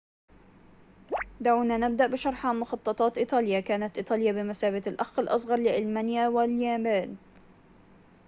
دعونا 1.41 1.77
نبدأ 1.77 2.07
بشرح 2.07 2.45
عن 2.45 2.59
مخططات 2.59 3.17
إيطاليا 3.17 3.59
كانت 3.59 3.97
إيطاليا 3.97 4.31
بمثابة 4.31 4.83
الأخ 4.87 5.19
الأصغر 5.19 5.55
لألمانيا 5.57 6.27
واليابان 6.27 7.17